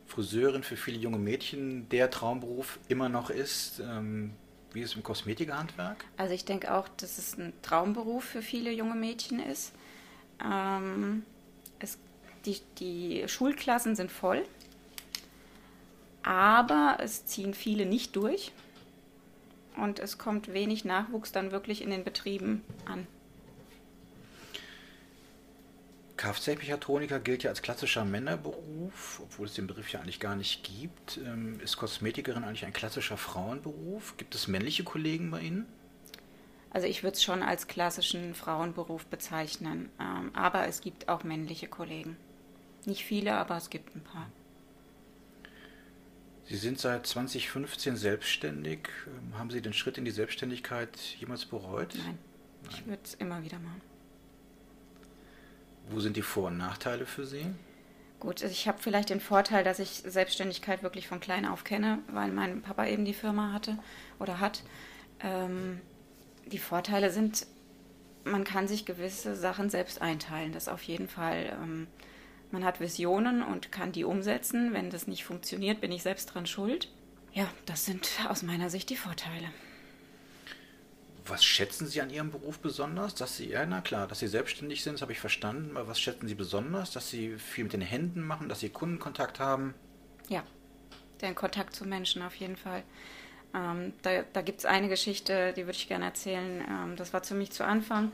Friseurin 0.08 0.64
für 0.64 0.78
viele 0.78 0.98
junge 0.98 1.18
Mädchen 1.18 1.90
der 1.90 2.10
Traumberuf 2.10 2.80
immer 2.88 3.10
noch 3.10 3.30
ist. 3.30 3.80
Ähm, 3.80 4.34
wie 4.74 4.82
ist 4.82 4.92
es 4.92 4.96
im 4.96 5.04
Kosmetikhandwerk? 5.04 6.06
Also 6.18 6.34
ich 6.34 6.46
denke 6.46 6.74
auch, 6.74 6.88
dass 6.88 7.18
es 7.18 7.38
ein 7.38 7.54
Traumberuf 7.62 8.24
für 8.24 8.42
viele 8.42 8.72
junge 8.72 8.96
Mädchen 8.96 9.40
ist. 9.40 9.74
Ähm, 10.44 11.24
es, 11.80 11.98
die, 12.46 12.60
die 12.78 13.28
Schulklassen 13.28 13.96
sind 13.96 14.12
voll 14.12 14.44
aber 16.26 16.98
es 17.02 17.26
ziehen 17.28 17.54
viele 17.54 17.86
nicht 17.86 18.16
durch 18.16 18.52
und 19.78 20.00
es 20.00 20.18
kommt 20.18 20.52
wenig 20.52 20.84
Nachwuchs 20.84 21.32
dann 21.32 21.52
wirklich 21.52 21.84
in 21.84 21.92
den 21.92 22.04
Betrieben 22.04 22.64
an. 22.86 23.06
Kfz-Mechatroniker 26.26 27.20
gilt 27.20 27.44
ja 27.44 27.52
als 27.52 27.62
klassischer 27.62 28.04
Männerberuf, 28.04 29.22
obwohl 29.24 29.46
es 29.46 29.54
den 29.54 29.68
Begriff 29.68 29.92
ja 29.92 30.00
eigentlich 30.00 30.20
gar 30.20 30.36
nicht 30.36 30.64
gibt. 30.64 31.18
Ähm, 31.24 31.60
ist 31.60 31.78
Kosmetikerin 31.78 32.44
eigentlich 32.44 32.66
ein 32.66 32.74
klassischer 32.74 33.16
Frauenberuf? 33.18 34.18
Gibt 34.18 34.34
es 34.34 34.48
männliche 34.48 34.84
Kollegen 34.84 35.30
bei 35.30 35.42
Ihnen? 35.42 35.68
Also 36.72 36.88
ich 36.88 37.04
würde 37.04 37.16
es 37.16 37.24
schon 37.24 37.44
als 37.44 37.68
klassischen 37.68 38.34
Frauenberuf 38.34 39.06
bezeichnen, 39.06 39.90
ähm, 40.00 40.32
aber 40.34 40.68
es 40.68 40.82
gibt 40.82 41.10
auch 41.10 41.24
männliche 41.24 41.68
Kollegen. 41.68 42.18
Nicht 42.86 43.04
viele, 43.04 43.36
aber 43.36 43.58
es 43.58 43.70
gibt 43.70 43.96
ein 43.96 44.02
paar. 44.02 44.28
Sie 46.48 46.58
sind 46.58 46.80
seit 46.80 47.06
2015 47.06 47.98
selbstständig. 47.98 48.90
Ähm, 49.08 49.38
haben 49.38 49.52
Sie 49.52 49.62
den 49.62 49.74
Schritt 49.74 50.00
in 50.00 50.06
die 50.06 50.12
Selbstständigkeit 50.12 50.98
jemals 51.20 51.46
bereut? 51.46 51.94
Nein, 51.96 52.18
Nein. 52.64 52.72
ich 52.72 52.86
würde 52.88 53.02
es 53.04 53.14
immer 53.14 53.44
wieder 53.44 53.60
machen. 53.60 53.82
Wo 55.90 56.00
sind 56.00 56.18
die 56.18 56.22
Vor- 56.22 56.48
und 56.48 56.58
Nachteile 56.58 57.06
für 57.06 57.26
Sie? 57.26 57.46
Gut, 58.20 58.42
also 58.42 58.52
ich 58.52 58.68
habe 58.68 58.80
vielleicht 58.82 59.10
den 59.10 59.20
Vorteil, 59.20 59.64
dass 59.64 59.80
ich 59.80 60.04
Selbstständigkeit 60.06 60.84
wirklich 60.84 61.08
von 61.08 61.20
klein 61.20 61.46
auf 61.46 61.64
kenne, 61.64 62.00
weil 62.08 62.32
mein 62.32 62.62
Papa 62.62 62.88
eben 62.88 63.06
die 63.06 63.14
Firma 63.14 63.52
hatte 63.52 63.78
oder 64.20 64.40
hat. 64.40 64.64
Ähm, 65.20 65.82
die 66.46 66.58
Vorteile 66.58 67.12
sind, 67.12 67.46
man 68.24 68.44
kann 68.44 68.68
sich 68.68 68.86
gewisse 68.86 69.36
Sachen 69.36 69.70
selbst 69.70 70.02
einteilen. 70.02 70.54
Das 70.54 70.68
auf 70.68 70.84
jeden 70.84 71.08
Fall. 71.08 71.56
Ähm, 71.62 71.88
man 72.52 72.64
hat 72.64 72.80
Visionen 72.80 73.44
und 73.44 73.72
kann 73.72 73.92
die 73.92 74.06
umsetzen. 74.06 74.74
Wenn 74.74 74.90
das 74.90 75.08
nicht 75.08 75.26
funktioniert, 75.26 75.82
bin 75.82 75.92
ich 75.92 76.04
selbst 76.04 76.28
dran 76.28 76.48
schuld. 76.48 76.90
Ja, 77.34 77.48
das 77.66 77.86
sind 77.86 78.10
aus 78.30 78.44
meiner 78.44 78.70
Sicht 78.70 78.90
die 78.90 78.96
Vorteile. 78.96 79.50
Was 81.28 81.44
schätzen 81.44 81.88
Sie 81.88 82.02
an 82.02 82.12
Ihrem 82.12 82.30
Beruf 82.30 82.60
besonders? 82.60 83.16
Dass 83.16 83.38
Sie, 83.38 83.50
ja, 83.50 83.66
na 83.66 83.82
klar, 83.82 84.08
dass 84.08 84.20
Sie 84.20 84.28
selbstständig 84.28 84.84
sind, 84.84 84.94
das 84.94 85.02
habe 85.02 85.12
ich 85.12 85.20
verstanden. 85.20 85.76
Aber 85.76 85.88
was 85.88 86.00
schätzen 86.00 86.28
Sie 86.28 86.36
besonders? 86.36 86.92
Dass 86.92 87.10
Sie 87.10 87.38
viel 87.38 87.64
mit 87.64 87.74
den 87.74 87.82
Händen 87.82 88.22
machen, 88.22 88.48
dass 88.48 88.60
Sie 88.60 88.70
Kundenkontakt 88.70 89.40
haben? 89.40 89.74
Ja, 90.30 90.44
den 91.22 91.34
Kontakt 91.34 91.76
zu 91.76 91.86
Menschen 91.86 92.22
auf 92.22 92.36
jeden 92.36 92.56
Fall. 92.56 92.84
Ähm, 93.56 93.94
da 94.04 94.24
da 94.34 94.42
gibt 94.42 94.60
es 94.60 94.66
eine 94.66 94.88
Geschichte, 94.88 95.54
die 95.54 95.66
würde 95.66 95.78
ich 95.78 95.88
gerne 95.88 96.06
erzählen. 96.06 96.64
Ähm, 96.68 96.96
das 96.96 97.12
war 97.14 97.24
ziemlich 97.24 97.52
zu 97.52 97.66
Anfang 97.66 98.12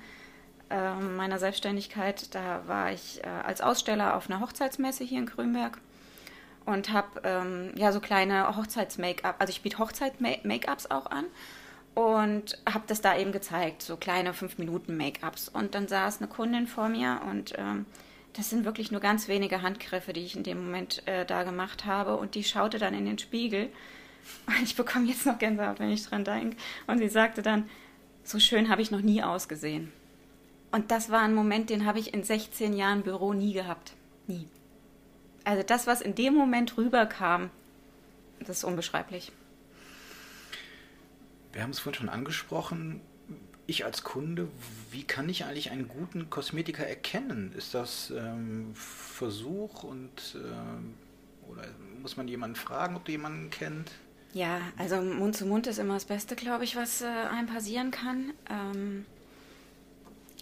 äh, 0.70 0.96
meiner 0.96 1.40
Selbstständigkeit. 1.40 2.34
Da 2.34 2.66
war 2.68 2.92
ich 2.92 3.24
äh, 3.24 3.28
als 3.28 3.60
Aussteller 3.60 4.16
auf 4.16 4.30
einer 4.30 4.40
Hochzeitsmesse 4.40 5.04
hier 5.04 5.20
in 5.20 5.26
Grünberg 5.26 5.80
und 6.66 6.94
habe 6.94 7.22
ähm, 7.24 7.74
ja 7.76 7.92
so 7.92 8.00
kleine 8.00 8.56
Hochzeits-Make-up, 8.56 9.36
also 9.40 9.52
ich 9.52 9.62
biete 9.62 9.80
Hochzeit-Make-ups 9.80 10.92
auch 10.92 11.08
an 11.08 11.26
und 11.94 12.58
habe 12.72 12.86
das 12.88 13.02
da 13.02 13.18
eben 13.18 13.32
gezeigt, 13.32 13.82
so 13.82 13.98
kleine 13.98 14.32
5-Minuten-Make-ups. 14.32 15.50
Und 15.50 15.76
dann 15.76 15.88
saß 15.88 16.20
eine 16.20 16.30
Kundin 16.30 16.68
vor 16.68 16.90
mir 16.90 17.22
und 17.30 17.54
ähm, 17.58 17.86
das 18.34 18.50
sind 18.50 18.64
wirklich 18.64 18.92
nur 18.92 19.02
ganz 19.02 19.28
wenige 19.28 19.62
Handgriffe, 19.62 20.14
die 20.14 20.22
ich 20.22 20.36
in 20.36 20.44
dem 20.44 20.64
Moment 20.64 21.06
äh, 21.06 21.26
da 21.26 21.44
gemacht 21.44 21.86
habe. 21.86 22.16
Und 22.16 22.36
die 22.36 22.44
schaute 22.44 22.80
dann 22.80 22.94
in 22.94 23.06
den 23.06 23.18
Spiegel. 23.18 23.70
Und 24.48 24.62
ich 24.64 24.76
bekomme 24.76 25.08
jetzt 25.08 25.26
noch 25.26 25.38
Gänsehaut, 25.38 25.80
wenn 25.80 25.92
ich 25.92 26.06
dran 26.06 26.24
denke. 26.24 26.58
Und 26.88 27.00
sie 27.00 27.10
sagte 27.10 27.42
dann, 27.42 27.70
so 28.24 28.40
schön 28.40 28.70
habe 28.70 28.82
ich 28.82 28.92
noch 28.92 29.02
nie 29.02 29.22
ausgesehen. 29.22 29.92
Und 30.72 30.92
das 30.92 31.10
war 31.10 31.20
ein 31.20 31.36
Moment, 31.36 31.70
den 31.70 31.86
habe 31.86 32.00
ich 32.00 32.14
in 32.14 32.24
16 32.24 32.74
Jahren 32.74 33.02
Büro 33.02 33.34
nie 33.34 33.52
gehabt. 33.52 33.92
Nie. 34.28 34.48
Also 35.44 35.64
das, 35.64 35.88
was 35.88 36.02
in 36.02 36.16
dem 36.16 36.36
Moment 36.36 36.78
rüberkam, 36.78 37.50
das 38.40 38.60
ist 38.60 38.64
unbeschreiblich. 38.64 39.34
Wir 41.54 41.64
haben 41.64 41.72
es 41.72 41.80
vorhin 41.80 42.00
schon 42.00 42.10
angesprochen. 42.10 43.02
Ich 43.68 43.86
als 43.86 44.04
Kunde, 44.04 44.48
wie 44.92 45.04
kann 45.04 45.30
ich 45.30 45.46
eigentlich 45.46 45.72
einen 45.72 45.88
guten 45.88 46.30
Kosmetiker 46.30 46.86
erkennen? 46.86 47.54
Ist 47.56 47.74
das 47.74 48.12
ähm, 48.16 48.72
Versuch 48.74 49.84
und 49.84 50.36
äh, 50.36 51.50
oder 51.50 51.64
muss 52.02 52.18
man 52.18 52.28
jemanden 52.28 52.56
fragen, 52.56 52.96
ob 52.96 53.06
du 53.06 53.12
jemanden 53.12 53.50
kennt? 53.50 53.92
Ja, 54.34 54.62
also 54.78 55.02
Mund 55.02 55.36
zu 55.36 55.46
Mund 55.46 55.68
ist 55.68 55.78
immer 55.78 55.96
das 55.96 56.06
Beste, 56.06 56.36
glaube 56.36 56.64
ich, 56.64 56.76
was 56.76 57.02
äh, 57.02 57.06
einem 57.06 57.48
passieren 57.48 57.92
kann. 57.92 58.32
Ähm, 58.50 59.06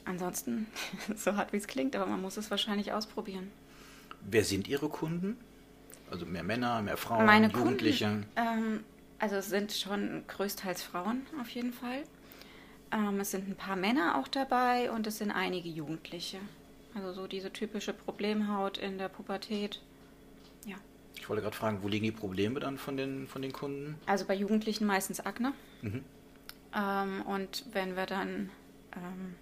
ansonsten, 0.06 0.68
so 1.16 1.36
hart 1.36 1.54
wie 1.54 1.58
es 1.58 1.68
klingt, 1.68 1.96
aber 1.96 2.06
man 2.06 2.22
muss 2.22 2.38
es 2.38 2.52
wahrscheinlich 2.52 2.94
ausprobieren. 2.94 3.52
Wer 4.22 4.44
sind 4.44 4.68
Ihre 4.68 4.90
Kunden? 4.90 5.38
Also 6.12 6.26
mehr 6.26 6.44
Männer, 6.44 6.82
mehr 6.82 6.98
Frauen, 6.98 7.26
Meine 7.26 7.50
Jugendliche? 7.50 8.06
Kunden, 8.06 8.26
ähm, 8.36 8.84
also 9.20 9.36
es 9.36 9.50
sind 9.50 9.72
schon 9.72 10.24
größtenteils 10.28 10.82
Frauen 10.82 11.28
auf 11.40 11.50
jeden 11.50 11.74
Fall. 11.74 12.04
Ähm, 12.92 13.20
es 13.20 13.32
sind 13.32 13.48
ein 13.48 13.56
paar 13.56 13.76
Männer 13.76 14.18
auch 14.18 14.28
dabei 14.28 14.92
und 14.92 15.06
es 15.08 15.18
sind 15.18 15.32
einige 15.32 15.70
Jugendliche. 15.70 16.40
Also 16.96 17.14
so 17.14 17.28
diese 17.28 17.54
typische 17.54 17.94
Problemhaut 17.94 18.78
in 18.78 18.98
der 18.98 19.10
Pubertät. 19.10 19.82
Ja. 20.66 20.76
Ich 21.16 21.30
wollte 21.30 21.44
gerade 21.44 21.56
fragen, 21.56 21.84
wo 21.84 21.88
liegen 21.88 22.06
die 22.06 22.12
Probleme 22.12 22.60
dann 22.60 22.78
von 22.78 22.98
den, 22.98 23.28
von 23.28 23.42
den 23.42 23.54
Kunden? 23.54 23.96
Also 24.06 24.26
bei 24.26 24.34
Jugendlichen 24.34 24.86
meistens 24.86 25.20
Akne. 25.20 25.54
Mhm. 25.82 26.04
Ähm, 26.76 27.22
und 27.24 27.66
wenn 27.74 27.96
wir 27.96 28.06
dann 28.06 28.50
ähm, 28.96 29.36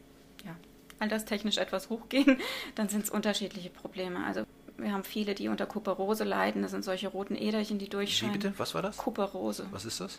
ja, 0.43 0.55
alterstechnisch 1.00 1.57
etwas 1.57 1.89
hochgehen, 1.89 2.39
dann 2.75 2.89
sind 2.89 3.05
es 3.05 3.10
unterschiedliche 3.10 3.69
Probleme. 3.69 4.25
Also 4.25 4.43
wir 4.77 4.91
haben 4.91 5.03
viele, 5.03 5.36
die 5.36 5.48
unter 5.48 5.65
Kuperose 5.65 6.24
leiden. 6.24 6.62
Das 6.62 6.72
sind 6.72 6.84
solche 6.84 7.07
roten 7.07 7.36
Äderchen, 7.36 7.79
die 7.79 7.89
durchscheinen. 7.89 8.36
Wie 8.36 8.39
bitte? 8.39 8.53
Was 8.57 8.75
war 8.75 8.81
das? 8.81 8.98
Kuperose. 8.98 9.65
Was 9.72 9.86
ist 9.86 10.00
das? 10.00 10.17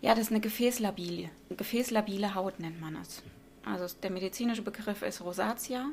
Ja, 0.00 0.10
das 0.14 0.26
ist 0.26 0.30
eine 0.30 0.40
Gefäßlabile. 0.40 1.30
Gefäßlabile 1.50 2.34
Haut 2.34 2.58
nennt 2.58 2.80
man 2.80 2.94
das. 2.94 3.22
Also 3.64 3.94
der 4.02 4.10
medizinische 4.10 4.62
Begriff 4.62 5.02
ist 5.02 5.22
Rosatia. 5.22 5.86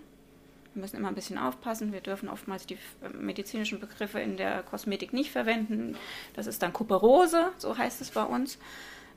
Wir 0.74 0.82
müssen 0.82 0.98
immer 0.98 1.10
ein 1.10 1.16
bisschen 1.16 1.38
aufpassen. 1.38 1.92
Wir 1.92 2.02
dürfen 2.02 2.30
oftmals 2.30 2.66
die 2.66 2.76
äh, 2.76 3.10
medizinischen 3.18 3.80
Begriffe 3.80 4.20
in 4.20 4.38
der 4.38 4.64
Kosmetik 4.64 5.12
nicht 5.12 5.32
verwenden. 5.32 5.98
Das 6.36 6.48
ist 6.48 6.62
dann 6.62 6.72
Kuperose, 6.72 7.52
so 7.58 7.78
heißt 7.78 8.00
es 8.02 8.12
bei 8.12 8.24
uns. 8.24 8.58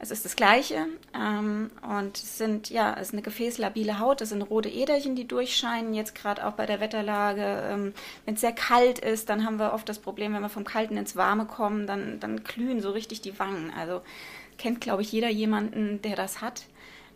Es 0.02 0.10
ist 0.10 0.24
das 0.24 0.34
Gleiche. 0.34 0.86
Ähm, 1.14 1.70
und 1.82 2.16
es 2.16 2.38
sind, 2.38 2.70
ja, 2.70 2.94
es 2.94 3.08
ist 3.08 3.12
eine 3.12 3.20
gefäßlabile 3.20 3.98
Haut. 3.98 4.22
Es 4.22 4.30
sind 4.30 4.40
rote 4.40 4.70
Äderchen, 4.70 5.14
die 5.14 5.28
durchscheinen. 5.28 5.92
Jetzt 5.92 6.14
gerade 6.14 6.46
auch 6.46 6.54
bei 6.54 6.64
der 6.64 6.80
Wetterlage. 6.80 7.68
Ähm, 7.70 7.92
wenn 8.24 8.34
es 8.34 8.40
sehr 8.40 8.52
kalt 8.52 8.98
ist, 8.98 9.28
dann 9.28 9.44
haben 9.44 9.58
wir 9.58 9.74
oft 9.74 9.86
das 9.90 9.98
Problem, 9.98 10.32
wenn 10.32 10.40
wir 10.40 10.48
vom 10.48 10.64
Kalten 10.64 10.96
ins 10.96 11.16
Warme 11.16 11.44
kommen, 11.44 11.86
dann, 11.86 12.18
dann 12.18 12.42
glühen 12.44 12.80
so 12.80 12.90
richtig 12.92 13.20
die 13.20 13.38
Wangen. 13.38 13.70
Also 13.78 14.00
kennt, 14.56 14.80
glaube 14.80 15.02
ich, 15.02 15.12
jeder 15.12 15.28
jemanden, 15.28 16.00
der 16.00 16.16
das 16.16 16.40
hat. 16.40 16.64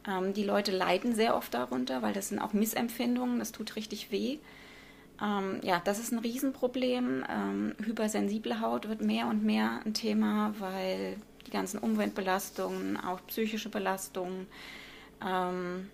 Ähm, 0.07 0.35
die 0.35 0.45
Leute 0.45 0.71
leiden 0.71 1.15
sehr 1.15 1.37
oft 1.37 1.55
darunter, 1.55 2.03
weil 2.03 2.13
das 2.13 2.29
sind 2.29 2.39
auch 2.39 2.53
Missempfindungen. 2.53 3.39
Das 3.39 3.53
tut 3.53 3.77
richtig 3.77 4.11
weh. 4.11 4.39
Ähm, 5.23 5.61
ja, 5.63 5.81
das 5.83 5.99
ist 5.99 6.13
ein 6.13 6.19
Riesenproblem. 6.19 7.25
Ähm, 7.31 7.75
hypersensible 7.83 8.61
Haut 8.61 8.91
wird 8.91 9.01
mehr 9.01 9.27
und 9.29 9.43
mehr 9.43 9.81
ein 9.87 9.95
Thema, 9.95 10.55
weil 10.59 11.17
die 11.47 11.51
ganzen 11.51 11.79
Umweltbelastungen, 11.79 12.97
auch 12.97 13.21
psychische 13.27 13.69
Belastungen. 13.69 14.47
Ähm, 15.25 15.91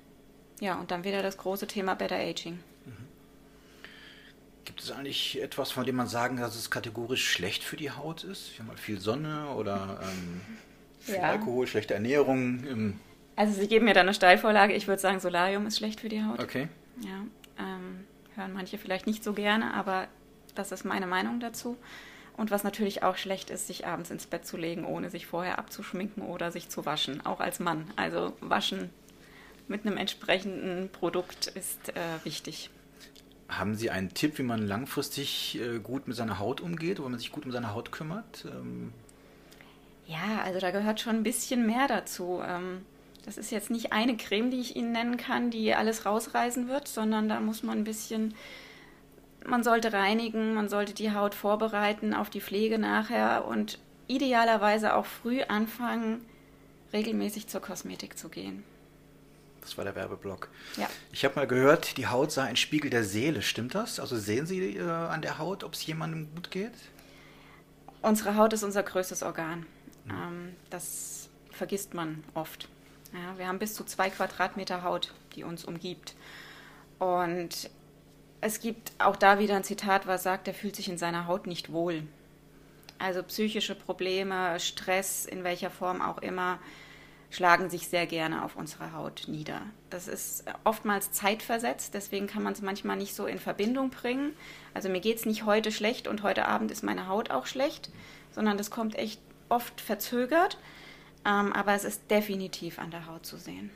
ja, 0.60 0.78
und 0.78 0.90
dann 0.90 1.04
wieder 1.04 1.22
das 1.22 1.36
große 1.36 1.66
Thema 1.66 1.94
Better 1.94 2.16
Aging. 2.16 2.60
Mhm. 2.84 2.92
Gibt 4.64 4.80
es 4.80 4.90
eigentlich 4.90 5.40
etwas, 5.42 5.70
von 5.70 5.84
dem 5.84 5.96
man 5.96 6.06
sagen 6.06 6.36
kann, 6.36 6.44
dass 6.44 6.56
es 6.56 6.70
kategorisch 6.70 7.28
schlecht 7.28 7.64
für 7.64 7.76
die 7.76 7.90
Haut 7.90 8.24
ist? 8.24 8.52
Wir 8.52 8.60
haben 8.60 8.66
mal 8.68 8.76
viel 8.76 9.00
Sonne 9.00 9.48
oder 9.56 10.00
ähm, 10.02 10.40
viel 11.00 11.16
ja. 11.16 11.30
Alkohol, 11.30 11.66
schlechte 11.66 11.94
Ernährung. 11.94 12.98
also 13.36 13.58
Sie 13.58 13.68
geben 13.68 13.86
mir 13.86 13.94
da 13.94 14.00
eine 14.00 14.14
Steilvorlage. 14.14 14.74
Ich 14.74 14.86
würde 14.86 15.00
sagen, 15.00 15.20
Solarium 15.20 15.66
ist 15.66 15.78
schlecht 15.78 16.00
für 16.00 16.08
die 16.08 16.22
Haut. 16.22 16.40
Okay. 16.40 16.68
Ja, 17.02 17.24
ähm, 17.58 18.04
hören 18.36 18.52
manche 18.52 18.78
vielleicht 18.78 19.06
nicht 19.06 19.24
so 19.24 19.32
gerne, 19.32 19.72
aber 19.74 20.08
das 20.54 20.72
ist 20.72 20.84
meine 20.84 21.06
Meinung 21.06 21.40
dazu. 21.40 21.76
Und 22.36 22.50
was 22.50 22.64
natürlich 22.64 23.02
auch 23.02 23.16
schlecht 23.16 23.50
ist, 23.50 23.66
sich 23.66 23.86
abends 23.86 24.10
ins 24.10 24.26
Bett 24.26 24.46
zu 24.46 24.56
legen, 24.56 24.84
ohne 24.84 25.10
sich 25.10 25.26
vorher 25.26 25.58
abzuschminken 25.58 26.22
oder 26.22 26.50
sich 26.50 26.68
zu 26.68 26.86
waschen, 26.86 27.24
auch 27.26 27.40
als 27.40 27.60
Mann. 27.60 27.90
Also 27.96 28.32
waschen 28.40 28.90
mit 29.68 29.86
einem 29.86 29.96
entsprechenden 29.96 30.88
Produkt 30.90 31.46
ist 31.48 31.90
äh, 31.90 32.24
wichtig. 32.24 32.70
Haben 33.48 33.74
Sie 33.74 33.90
einen 33.90 34.14
Tipp, 34.14 34.38
wie 34.38 34.42
man 34.42 34.66
langfristig 34.66 35.60
äh, 35.60 35.78
gut 35.78 36.08
mit 36.08 36.16
seiner 36.16 36.38
Haut 36.38 36.60
umgeht, 36.60 36.98
wo 36.98 37.08
man 37.08 37.18
sich 37.18 37.32
gut 37.32 37.44
um 37.44 37.52
seine 37.52 37.74
Haut 37.74 37.92
kümmert? 37.92 38.46
Ähm 38.46 38.92
ja, 40.06 40.42
also 40.44 40.58
da 40.58 40.70
gehört 40.70 41.00
schon 41.00 41.16
ein 41.16 41.22
bisschen 41.22 41.66
mehr 41.66 41.86
dazu. 41.86 42.40
Ähm, 42.44 42.84
das 43.24 43.38
ist 43.38 43.50
jetzt 43.50 43.70
nicht 43.70 43.92
eine 43.92 44.16
Creme, 44.16 44.50
die 44.50 44.60
ich 44.60 44.76
Ihnen 44.76 44.92
nennen 44.92 45.16
kann, 45.16 45.50
die 45.50 45.74
alles 45.74 46.06
rausreißen 46.06 46.68
wird, 46.68 46.88
sondern 46.88 47.28
da 47.28 47.40
muss 47.40 47.62
man 47.62 47.78
ein 47.78 47.84
bisschen 47.84 48.34
man 49.50 49.62
sollte 49.62 49.92
reinigen, 49.92 50.54
man 50.54 50.68
sollte 50.68 50.94
die 50.94 51.12
Haut 51.12 51.34
vorbereiten 51.34 52.14
auf 52.14 52.30
die 52.30 52.40
Pflege 52.40 52.78
nachher 52.78 53.44
und 53.44 53.78
idealerweise 54.06 54.94
auch 54.94 55.06
früh 55.06 55.42
anfangen, 55.42 56.24
regelmäßig 56.92 57.48
zur 57.48 57.60
Kosmetik 57.60 58.16
zu 58.16 58.28
gehen. 58.28 58.64
Das 59.60 59.76
war 59.76 59.84
der 59.84 59.94
Werbeblock. 59.94 60.48
Ja. 60.76 60.88
Ich 61.12 61.24
habe 61.24 61.34
mal 61.34 61.46
gehört, 61.46 61.96
die 61.98 62.06
Haut 62.06 62.32
sei 62.32 62.44
ein 62.44 62.56
Spiegel 62.56 62.90
der 62.90 63.04
Seele. 63.04 63.42
Stimmt 63.42 63.74
das? 63.74 64.00
Also 64.00 64.16
sehen 64.16 64.46
Sie 64.46 64.76
äh, 64.76 64.82
an 64.82 65.20
der 65.20 65.38
Haut, 65.38 65.64
ob 65.64 65.74
es 65.74 65.84
jemandem 65.84 66.34
gut 66.34 66.50
geht? 66.50 66.72
Unsere 68.00 68.36
Haut 68.36 68.52
ist 68.54 68.62
unser 68.62 68.82
größtes 68.82 69.22
Organ. 69.22 69.66
Mhm. 70.06 70.10
Ähm, 70.10 70.56
das 70.70 71.28
vergisst 71.50 71.92
man 71.92 72.24
oft. 72.34 72.68
Ja, 73.12 73.36
wir 73.36 73.48
haben 73.48 73.58
bis 73.58 73.74
zu 73.74 73.84
zwei 73.84 74.08
Quadratmeter 74.08 74.82
Haut, 74.82 75.12
die 75.34 75.44
uns 75.44 75.64
umgibt. 75.64 76.14
Und 76.98 77.70
es 78.40 78.60
gibt 78.60 78.92
auch 78.98 79.16
da 79.16 79.38
wieder 79.38 79.56
ein 79.56 79.64
Zitat, 79.64 80.06
was 80.06 80.22
sagt, 80.22 80.48
er 80.48 80.54
fühlt 80.54 80.76
sich 80.76 80.88
in 80.88 80.98
seiner 80.98 81.26
Haut 81.26 81.46
nicht 81.46 81.72
wohl. 81.72 82.02
Also 82.98 83.22
psychische 83.22 83.74
Probleme, 83.74 84.58
Stress, 84.60 85.26
in 85.26 85.44
welcher 85.44 85.70
Form 85.70 86.02
auch 86.02 86.18
immer, 86.18 86.58
schlagen 87.30 87.70
sich 87.70 87.88
sehr 87.88 88.06
gerne 88.06 88.44
auf 88.44 88.56
unsere 88.56 88.92
Haut 88.92 89.24
nieder. 89.28 89.62
Das 89.88 90.08
ist 90.08 90.44
oftmals 90.64 91.12
zeitversetzt, 91.12 91.94
deswegen 91.94 92.26
kann 92.26 92.42
man 92.42 92.52
es 92.52 92.60
manchmal 92.60 92.96
nicht 92.96 93.14
so 93.14 93.26
in 93.26 93.38
Verbindung 93.38 93.90
bringen. 93.90 94.34
Also 94.74 94.88
mir 94.88 95.00
geht 95.00 95.18
es 95.18 95.26
nicht 95.26 95.44
heute 95.46 95.70
schlecht 95.70 96.08
und 96.08 96.22
heute 96.22 96.46
Abend 96.46 96.70
ist 96.70 96.82
meine 96.82 97.06
Haut 97.06 97.30
auch 97.30 97.46
schlecht, 97.46 97.90
sondern 98.32 98.58
das 98.58 98.70
kommt 98.70 98.96
echt 98.96 99.20
oft 99.48 99.80
verzögert, 99.80 100.58
ähm, 101.24 101.52
aber 101.52 101.74
es 101.74 101.84
ist 101.84 102.10
definitiv 102.10 102.78
an 102.78 102.90
der 102.90 103.06
Haut 103.06 103.24
zu 103.24 103.36
sehen. 103.36 103.70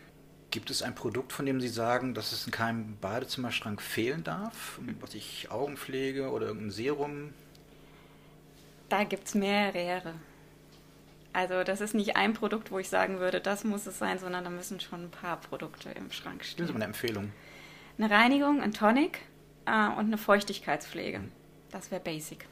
Gibt 0.54 0.70
es 0.70 0.82
ein 0.82 0.94
Produkt, 0.94 1.32
von 1.32 1.46
dem 1.46 1.60
Sie 1.60 1.66
sagen, 1.66 2.14
dass 2.14 2.30
es 2.30 2.46
in 2.46 2.52
keinem 2.52 2.96
Badezimmerschrank 3.00 3.82
fehlen 3.82 4.22
darf? 4.22 4.78
Was 5.00 5.12
ich 5.12 5.50
Augenpflege 5.50 6.30
oder 6.30 6.46
irgendein 6.46 6.70
Serum? 6.70 7.34
Da 8.88 9.02
gibt 9.02 9.26
es 9.26 9.34
mehrere. 9.34 10.14
Also 11.32 11.64
das 11.64 11.80
ist 11.80 11.92
nicht 11.92 12.14
ein 12.14 12.34
Produkt, 12.34 12.70
wo 12.70 12.78
ich 12.78 12.88
sagen 12.88 13.18
würde, 13.18 13.40
das 13.40 13.64
muss 13.64 13.84
es 13.88 13.98
sein, 13.98 14.20
sondern 14.20 14.44
da 14.44 14.50
müssen 14.50 14.78
schon 14.78 15.06
ein 15.06 15.10
paar 15.10 15.40
Produkte 15.40 15.90
im 15.90 16.12
Schrank 16.12 16.44
stehen. 16.44 16.58
Das 16.58 16.70
ist 16.70 16.76
eine 16.76 16.84
Empfehlung. 16.84 17.32
Eine 17.98 18.10
Reinigung, 18.10 18.62
ein 18.62 18.72
Tonic 18.72 19.22
äh, 19.66 19.70
und 19.70 20.06
eine 20.06 20.18
Feuchtigkeitspflege. 20.18 21.18
Mhm. 21.18 21.32
Das 21.72 21.90
wäre 21.90 22.00
basic. 22.00 22.46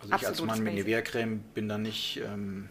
Also 0.00 0.14
ich 0.14 0.26
als 0.26 0.42
Mann 0.42 0.62
mit 0.62 0.74
Nivea-Creme 0.74 1.38
bin 1.54 1.70
da 1.70 1.78
nicht, 1.78 2.18
ähm, 2.18 2.68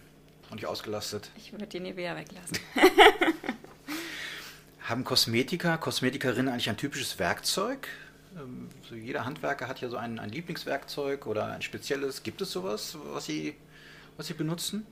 nicht 0.53 0.67
ausgelastet. 0.67 1.31
Ich 1.38 1.51
würde 1.53 1.65
die 1.65 1.79
Nivea 1.79 2.15
weglassen. 2.15 2.60
Haben 4.84 5.06
Kosmetiker, 5.06 5.78
Kosmetikerinnen 5.78 6.50
eigentlich 6.50 6.70
ein 6.70 6.78
typisches 6.78 7.18
Werkzeug? 7.18 7.88
Ähm, 8.38 8.70
so 8.88 8.96
jeder 8.96 9.24
Handwerker 9.24 9.68
hat 9.68 9.80
ja 9.80 9.88
so 9.88 9.96
ein, 9.96 10.20
ein 10.20 10.30
Lieblingswerkzeug 10.30 11.25
oder 11.25 11.46
ein 11.48 11.62
spezielles. 11.62 12.24
Gibt 12.24 12.42
es 12.42 12.52
sowas, 12.52 12.98
was 13.13 13.25
Sie, 13.25 13.56
was 14.18 14.28
Sie 14.28 14.34
benutzen? 14.34 14.86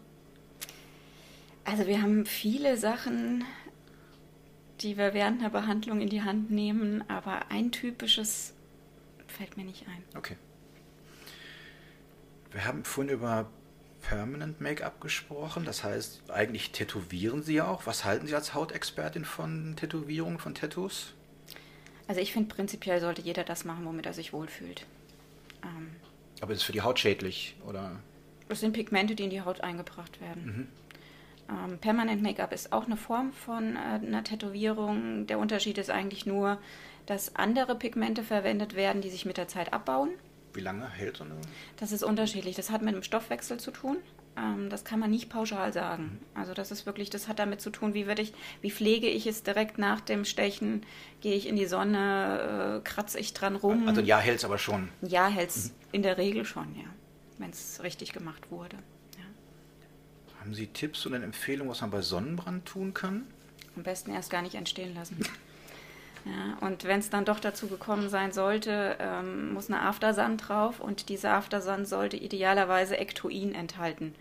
Also 1.65 1.87
wir 1.87 2.01
haben 2.01 2.25
viele 2.25 2.77
Sachen, 2.77 3.43
die 4.79 4.97
wir 4.97 5.13
während 5.13 5.41
einer 5.41 5.49
Behandlung 5.49 5.99
in 5.99 6.09
die 6.09 6.23
Hand 6.23 6.51
nehmen, 6.51 7.03
aber 7.09 7.51
ein 7.51 7.71
typisches 7.71 8.53
fällt 9.27 9.57
mir 9.57 9.65
nicht 9.65 9.85
ein. 9.87 10.03
Okay. 10.17 10.37
Wir 12.51 12.65
haben 12.65 12.83
vorhin 12.83 13.13
über 13.13 13.49
Permanent 14.01 14.61
Make-up 14.61 14.99
gesprochen. 15.01 15.65
Das 15.65 15.83
heißt, 15.83 16.29
eigentlich 16.29 16.71
tätowieren 16.71 17.43
Sie 17.43 17.55
ja 17.55 17.67
auch. 17.67 17.85
Was 17.85 18.05
halten 18.05 18.27
Sie 18.27 18.35
als 18.35 18.53
Hautexpertin 18.53 19.25
von 19.25 19.75
Tätowierungen, 19.75 20.39
von 20.39 20.55
Tattoos? 20.55 21.13
Also 22.07 22.19
ich 22.19 22.33
finde, 22.33 22.53
prinzipiell 22.53 22.99
sollte 22.99 23.21
jeder 23.21 23.43
das 23.43 23.63
machen, 23.63 23.85
womit 23.85 24.05
er 24.05 24.13
sich 24.13 24.33
wohlfühlt. 24.33 24.85
Ähm, 25.63 25.91
Aber 26.41 26.51
ist 26.53 26.59
es 26.59 26.65
für 26.65 26.73
die 26.73 26.81
Haut 26.81 26.99
schädlich, 26.99 27.55
oder? 27.65 27.99
Das 28.49 28.59
sind 28.59 28.73
Pigmente, 28.73 29.15
die 29.15 29.23
in 29.23 29.29
die 29.29 29.41
Haut 29.41 29.61
eingebracht 29.61 30.19
werden. 30.19 30.45
Mhm. 30.45 30.67
Ähm, 31.49 31.77
Permanent 31.77 32.21
Make-up 32.21 32.51
ist 32.51 32.73
auch 32.73 32.85
eine 32.85 32.97
Form 32.97 33.31
von 33.31 33.75
äh, 33.75 34.05
einer 34.05 34.23
Tätowierung. 34.23 35.27
Der 35.27 35.39
Unterschied 35.39 35.77
ist 35.77 35.89
eigentlich 35.89 36.25
nur, 36.25 36.59
dass 37.05 37.35
andere 37.35 37.75
Pigmente 37.75 38.23
verwendet 38.23 38.75
werden, 38.75 39.01
die 39.01 39.09
sich 39.09 39.25
mit 39.25 39.37
der 39.37 39.47
Zeit 39.47 39.73
abbauen. 39.73 40.09
Wie 40.53 40.61
lange 40.61 40.89
hält 40.89 41.17
so 41.17 41.23
eine? 41.23 41.35
Das 41.77 41.91
ist 41.91 42.03
unterschiedlich. 42.03 42.55
Das 42.55 42.69
hat 42.69 42.81
mit 42.81 42.93
dem 42.93 43.03
Stoffwechsel 43.03 43.59
zu 43.59 43.71
tun. 43.71 43.97
Ähm, 44.37 44.69
das 44.69 44.83
kann 44.83 44.99
man 44.99 45.11
nicht 45.11 45.29
pauschal 45.29 45.73
sagen. 45.73 46.19
Also 46.33 46.53
das 46.53 46.71
ist 46.71 46.85
wirklich, 46.85 47.09
das 47.09 47.27
hat 47.27 47.39
damit 47.39 47.61
zu 47.61 47.69
tun, 47.69 47.93
wie 47.93 48.07
würde 48.07 48.21
ich, 48.21 48.33
wie 48.61 48.71
pflege 48.71 49.07
ich 49.07 49.27
es 49.27 49.43
direkt 49.43 49.77
nach 49.77 50.01
dem 50.01 50.25
Stechen? 50.25 50.85
Gehe 51.19 51.35
ich 51.35 51.47
in 51.47 51.55
die 51.55 51.65
Sonne, 51.65 52.79
äh, 52.79 52.87
kratze 52.87 53.19
ich 53.19 53.33
dran 53.33 53.55
rum? 53.55 53.87
Also 53.87 54.01
ein 54.01 54.07
Jahr 54.07 54.21
hält 54.21 54.39
es 54.39 54.45
aber 54.45 54.57
schon. 54.57 54.89
Ein 55.01 55.09
Jahr 55.09 55.29
hält 55.29 55.49
es 55.49 55.69
mhm. 55.69 55.73
in 55.91 56.03
der 56.03 56.17
Regel 56.17 56.45
schon, 56.45 56.75
ja. 56.75 56.87
Wenn 57.37 57.49
es 57.49 57.81
richtig 57.83 58.13
gemacht 58.13 58.51
wurde. 58.51 58.77
Ja. 59.17 60.39
Haben 60.39 60.53
Sie 60.53 60.67
Tipps 60.67 61.05
oder 61.05 61.21
Empfehlungen, 61.21 61.71
was 61.71 61.81
man 61.81 61.91
bei 61.91 62.01
Sonnenbrand 62.01 62.65
tun 62.65 62.93
kann? 62.93 63.27
Am 63.75 63.83
besten 63.83 64.11
erst 64.11 64.29
gar 64.29 64.41
nicht 64.41 64.55
entstehen 64.55 64.93
lassen. 64.95 65.19
Ja, 66.25 66.67
und 66.67 66.83
wenn 66.83 66.99
es 66.99 67.09
dann 67.09 67.25
doch 67.25 67.39
dazu 67.39 67.67
gekommen 67.67 68.09
sein 68.09 68.31
sollte, 68.31 68.95
ähm, 68.99 69.53
muss 69.53 69.69
eine 69.69 69.81
Aftersun 69.81 70.37
drauf 70.37 70.79
und 70.79 71.09
diese 71.09 71.31
Aftersun 71.31 71.85
sollte 71.85 72.17
idealerweise 72.17 72.97
Ektoin 72.97 73.55
enthalten. 73.55 74.13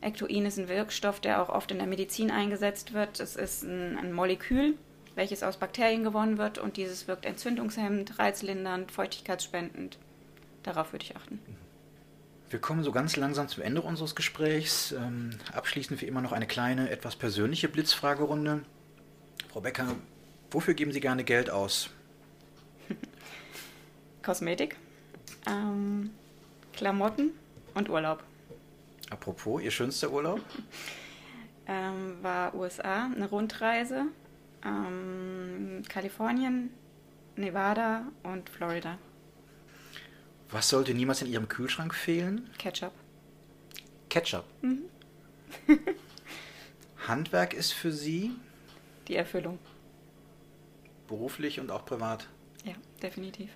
Ektoin 0.00 0.46
ist 0.46 0.58
ein 0.58 0.68
Wirkstoff, 0.68 1.20
der 1.20 1.42
auch 1.42 1.48
oft 1.48 1.72
in 1.72 1.78
der 1.78 1.86
Medizin 1.86 2.30
eingesetzt 2.30 2.94
wird. 2.94 3.20
Es 3.20 3.36
ist 3.36 3.64
ein, 3.64 3.98
ein 3.98 4.12
Molekül, 4.12 4.74
welches 5.14 5.42
aus 5.42 5.56
Bakterien 5.56 6.04
gewonnen 6.04 6.38
wird 6.38 6.58
und 6.58 6.76
dieses 6.76 7.08
wirkt 7.08 7.26
entzündungshemmend, 7.26 8.18
reizlindernd, 8.18 8.92
feuchtigkeitsspendend. 8.92 9.98
Darauf 10.62 10.92
würde 10.92 11.04
ich 11.04 11.16
achten. 11.16 11.40
Wir 12.48 12.60
kommen 12.60 12.82
so 12.82 12.92
ganz 12.92 13.16
langsam 13.16 13.48
zum 13.48 13.62
Ende 13.62 13.82
unseres 13.82 14.14
Gesprächs. 14.14 14.92
Ähm, 14.92 15.30
abschließend 15.52 16.00
wie 16.00 16.06
immer 16.06 16.20
noch 16.20 16.32
eine 16.32 16.46
kleine, 16.46 16.90
etwas 16.90 17.16
persönliche 17.16 17.68
Blitzfragerunde. 17.68 18.62
Frau 19.52 19.60
Becker, 19.60 19.94
Wofür 20.50 20.74
geben 20.74 20.92
Sie 20.92 21.00
gerne 21.00 21.22
Geld 21.22 21.48
aus? 21.48 21.90
Kosmetik, 24.22 24.76
ähm, 25.46 26.10
Klamotten 26.72 27.32
und 27.74 27.88
Urlaub. 27.88 28.24
Apropos, 29.10 29.62
Ihr 29.62 29.70
schönster 29.70 30.10
Urlaub? 30.10 30.40
ähm, 31.66 32.16
war 32.22 32.54
USA, 32.54 33.06
eine 33.06 33.28
Rundreise, 33.28 34.06
ähm, 34.64 35.82
Kalifornien, 35.88 36.70
Nevada 37.36 38.08
und 38.24 38.50
Florida. 38.50 38.98
Was 40.50 40.68
sollte 40.68 40.94
niemals 40.94 41.22
in 41.22 41.28
Ihrem 41.28 41.48
Kühlschrank 41.48 41.94
fehlen? 41.94 42.50
Ketchup. 42.58 42.92
Ketchup? 44.08 44.44
Mhm. 44.62 44.82
Handwerk 47.06 47.54
ist 47.54 47.72
für 47.72 47.92
Sie? 47.92 48.32
Die 49.06 49.14
Erfüllung 49.14 49.60
beruflich 51.10 51.60
und 51.60 51.70
auch 51.70 51.84
privat. 51.84 52.26
Ja, 52.64 52.72
definitiv. 53.02 53.50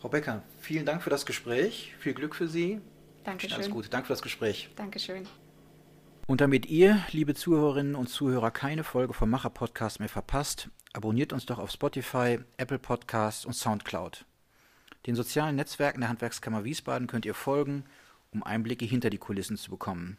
Frau 0.00 0.08
Becker, 0.08 0.42
vielen 0.60 0.86
Dank 0.86 1.02
für 1.02 1.10
das 1.10 1.26
Gespräch. 1.26 1.94
Viel 1.98 2.14
Glück 2.14 2.34
für 2.34 2.48
Sie. 2.48 2.80
Dankeschön. 3.24 3.54
Alles 3.54 3.70
Gute. 3.70 3.90
Danke 3.90 4.06
für 4.06 4.12
das 4.14 4.22
Gespräch. 4.22 4.70
Dankeschön. 4.76 5.26
Und 6.26 6.40
damit 6.40 6.66
ihr, 6.66 7.02
liebe 7.10 7.34
Zuhörerinnen 7.34 7.94
und 7.94 8.08
Zuhörer, 8.08 8.50
keine 8.50 8.84
Folge 8.84 9.12
vom 9.12 9.30
Macher 9.30 9.50
Podcast 9.50 9.98
mehr 9.98 10.08
verpasst, 10.08 10.70
abonniert 10.92 11.32
uns 11.32 11.46
doch 11.46 11.58
auf 11.58 11.70
Spotify, 11.70 12.38
Apple 12.58 12.78
Podcasts 12.78 13.44
und 13.44 13.54
Soundcloud. 13.54 14.24
Den 15.06 15.14
sozialen 15.14 15.56
Netzwerken 15.56 16.00
der 16.00 16.10
Handwerkskammer 16.10 16.64
Wiesbaden 16.64 17.08
könnt 17.08 17.26
ihr 17.26 17.34
folgen, 17.34 17.84
um 18.30 18.42
Einblicke 18.42 18.84
hinter 18.84 19.10
die 19.10 19.18
Kulissen 19.18 19.56
zu 19.56 19.70
bekommen. 19.70 20.18